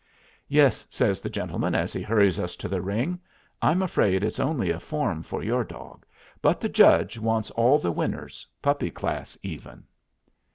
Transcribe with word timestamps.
"Yes," 0.47 0.87
says 0.89 1.21
the 1.21 1.29
gentleman, 1.29 1.75
as 1.75 1.93
he 1.93 2.01
hurries 2.01 2.39
us 2.39 2.55
to 2.55 2.67
the 2.67 2.81
ring. 2.81 3.19
"I'm 3.61 3.83
afraid 3.83 4.23
it's 4.23 4.39
only 4.39 4.71
a 4.71 4.79
form 4.79 5.21
for 5.21 5.43
your 5.43 5.63
dog, 5.63 6.07
but 6.41 6.59
the 6.59 6.69
judge 6.69 7.19
wants 7.19 7.51
all 7.51 7.77
the 7.77 7.91
winners, 7.91 8.47
puppy 8.63 8.89
class 8.89 9.37
even." 9.43 9.83